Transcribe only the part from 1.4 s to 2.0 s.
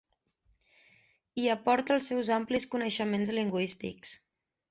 Hi aporta